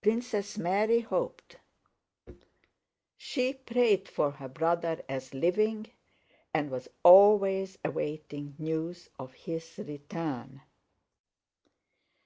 [0.00, 1.56] Princess Mary hoped.
[3.18, 5.88] She prayed for her brother as living
[6.54, 10.62] and was always awaiting news of his return.